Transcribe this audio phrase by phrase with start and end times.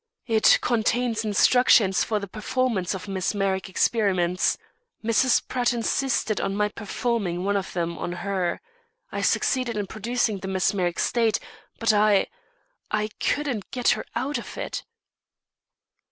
[0.25, 4.57] "It contains instructions for the performance of mesmeric experiments.
[5.03, 5.47] Mrs.
[5.47, 8.61] Pratt insisted on my performing one of them on her.
[9.11, 11.39] I succeeded in producing the mesmeric state,
[11.79, 12.25] but I
[12.89, 14.83] I couldn't get her out of it."